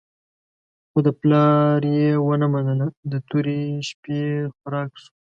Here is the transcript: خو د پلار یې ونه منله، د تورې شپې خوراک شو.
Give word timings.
خو 0.89 0.99
د 1.05 1.09
پلار 1.21 1.79
یې 1.95 2.09
ونه 2.25 2.47
منله، 2.53 2.87
د 3.11 3.13
تورې 3.29 3.61
شپې 3.89 4.21
خوراک 4.55 4.91
شو. 5.01 5.11